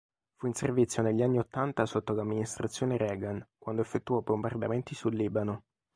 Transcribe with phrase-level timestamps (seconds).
[0.33, 5.65] Fu in servizio negli anni ottanta sotto l'amministrazione Reagan, quando effettuò bombardamenti sul Libano.